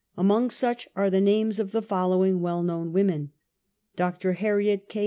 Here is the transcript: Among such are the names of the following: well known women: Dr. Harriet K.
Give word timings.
Among 0.17 0.49
such 0.49 0.87
are 0.95 1.11
the 1.11 1.21
names 1.21 1.59
of 1.59 1.73
the 1.73 1.81
following: 1.83 2.41
well 2.41 2.63
known 2.63 2.91
women: 2.91 3.33
Dr. 3.95 4.33
Harriet 4.33 4.89
K. 4.89 4.99